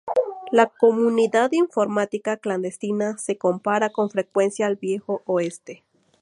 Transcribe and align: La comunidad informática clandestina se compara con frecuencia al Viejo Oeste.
La 0.51 0.65
comunidad 0.65 1.51
informática 1.51 2.37
clandestina 2.37 3.19
se 3.19 3.37
compara 3.37 3.91
con 3.91 4.09
frecuencia 4.09 4.65
al 4.65 4.75
Viejo 4.77 5.21
Oeste. 5.27 5.83